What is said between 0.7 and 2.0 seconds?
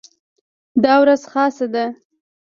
دا ورځ خاصه ده.